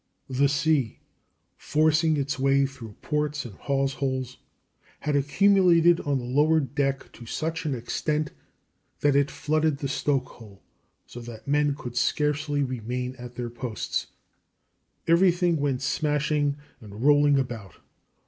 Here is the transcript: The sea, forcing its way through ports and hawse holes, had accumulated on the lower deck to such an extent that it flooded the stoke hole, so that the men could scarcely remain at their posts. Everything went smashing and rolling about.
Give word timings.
The 0.29 0.49
sea, 0.49 0.97
forcing 1.57 2.17
its 2.17 2.39
way 2.39 2.65
through 2.65 2.93
ports 3.03 3.45
and 3.45 3.53
hawse 3.53 3.93
holes, 3.93 4.39
had 5.01 5.15
accumulated 5.15 5.99
on 6.01 6.17
the 6.17 6.25
lower 6.25 6.59
deck 6.59 7.11
to 7.13 7.27
such 7.27 7.67
an 7.67 7.75
extent 7.75 8.31
that 9.01 9.15
it 9.15 9.29
flooded 9.29 9.77
the 9.77 9.87
stoke 9.87 10.27
hole, 10.29 10.63
so 11.05 11.19
that 11.19 11.45
the 11.45 11.51
men 11.51 11.75
could 11.75 11.95
scarcely 11.95 12.63
remain 12.63 13.15
at 13.17 13.35
their 13.35 13.51
posts. 13.51 14.07
Everything 15.07 15.57
went 15.57 15.83
smashing 15.83 16.57
and 16.79 17.03
rolling 17.03 17.37
about. 17.37 17.75